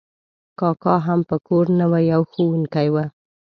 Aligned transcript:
کاکا 0.59 0.95
هم 1.05 1.19
په 1.29 1.35
کور 1.47 1.65
نه 1.79 1.85
و، 1.91 1.93
یو 2.11 2.21
ښوونکی 2.31 2.87
و. 2.93 2.95